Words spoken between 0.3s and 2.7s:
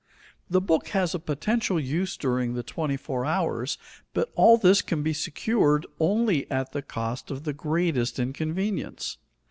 The book has a potential use during the